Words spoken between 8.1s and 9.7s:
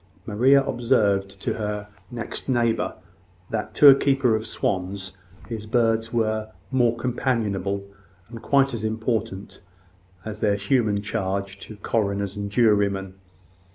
and quite as important,